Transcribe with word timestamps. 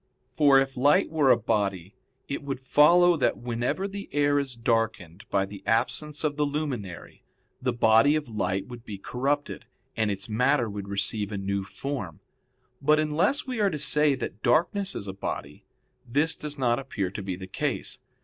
For 0.31 0.57
if 0.57 0.75
light 0.77 1.11
were 1.11 1.29
a 1.29 1.37
body, 1.37 1.93
it 2.27 2.41
would 2.41 2.59
follow 2.59 3.15
that 3.17 3.37
whenever 3.37 3.87
the 3.87 4.09
air 4.11 4.39
is 4.39 4.55
darkened 4.55 5.25
by 5.29 5.45
the 5.45 5.61
absence 5.67 6.23
of 6.23 6.37
the 6.37 6.43
luminary, 6.43 7.23
the 7.61 7.71
body 7.71 8.15
of 8.15 8.27
light 8.27 8.65
would 8.65 8.83
be 8.83 8.97
corrupted, 8.97 9.65
and 9.95 10.09
its 10.09 10.27
matter 10.27 10.67
would 10.67 10.87
receive 10.87 11.31
a 11.31 11.37
new 11.37 11.63
form. 11.63 12.19
But 12.81 12.99
unless 12.99 13.45
we 13.45 13.59
are 13.59 13.69
to 13.69 13.77
say 13.77 14.15
that 14.15 14.41
darkness 14.41 14.95
is 14.95 15.07
a 15.07 15.13
body, 15.13 15.65
this 16.03 16.33
does 16.35 16.57
not 16.57 16.79
appear 16.79 17.11
to 17.11 17.21
be 17.21 17.35
the 17.35 17.45
case. 17.45 17.99